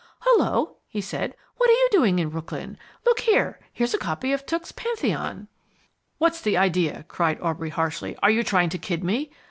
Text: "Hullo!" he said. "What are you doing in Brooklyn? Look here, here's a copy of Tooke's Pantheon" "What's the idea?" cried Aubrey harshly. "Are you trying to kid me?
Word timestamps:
"Hullo!" 0.21 0.77
he 0.87 0.99
said. 0.99 1.35
"What 1.57 1.69
are 1.69 1.73
you 1.73 1.87
doing 1.91 2.17
in 2.17 2.29
Brooklyn? 2.29 2.79
Look 3.05 3.19
here, 3.19 3.59
here's 3.71 3.93
a 3.93 3.99
copy 3.99 4.33
of 4.33 4.47
Tooke's 4.47 4.71
Pantheon" 4.71 5.47
"What's 6.17 6.41
the 6.41 6.57
idea?" 6.57 7.05
cried 7.07 7.39
Aubrey 7.39 7.69
harshly. 7.69 8.15
"Are 8.23 8.31
you 8.31 8.41
trying 8.41 8.69
to 8.69 8.79
kid 8.79 9.03
me? 9.03 9.29